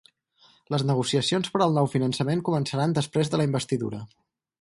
Les 0.75 0.83
negociacions 0.91 1.51
per 1.55 1.61
al 1.65 1.77
nou 1.79 1.89
finançament 1.91 2.41
començaran 2.47 2.97
després 3.01 3.31
de 3.35 3.41
la 3.43 3.47
investidura 3.51 4.01